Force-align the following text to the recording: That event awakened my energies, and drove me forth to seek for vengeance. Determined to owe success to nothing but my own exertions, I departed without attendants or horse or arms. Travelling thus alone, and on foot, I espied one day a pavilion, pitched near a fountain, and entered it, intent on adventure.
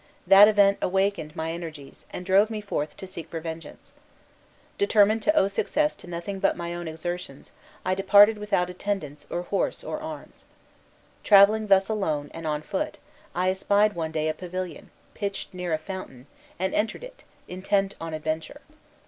That 0.25 0.47
event 0.47 0.79
awakened 0.81 1.35
my 1.35 1.51
energies, 1.51 2.07
and 2.09 2.25
drove 2.25 2.49
me 2.49 2.59
forth 2.59 2.97
to 2.97 3.05
seek 3.05 3.29
for 3.29 3.39
vengeance. 3.39 3.93
Determined 4.79 5.21
to 5.21 5.35
owe 5.35 5.47
success 5.47 5.93
to 5.97 6.07
nothing 6.09 6.39
but 6.39 6.57
my 6.57 6.73
own 6.73 6.87
exertions, 6.87 7.51
I 7.85 7.93
departed 7.93 8.39
without 8.39 8.67
attendants 8.71 9.27
or 9.29 9.43
horse 9.43 9.83
or 9.83 9.99
arms. 10.01 10.45
Travelling 11.23 11.67
thus 11.67 11.87
alone, 11.87 12.31
and 12.33 12.47
on 12.47 12.63
foot, 12.63 12.97
I 13.35 13.51
espied 13.51 13.93
one 13.93 14.11
day 14.11 14.27
a 14.27 14.33
pavilion, 14.33 14.89
pitched 15.13 15.53
near 15.53 15.71
a 15.71 15.77
fountain, 15.77 16.25
and 16.57 16.73
entered 16.73 17.03
it, 17.03 17.23
intent 17.47 17.93
on 18.01 18.15
adventure. 18.15 18.61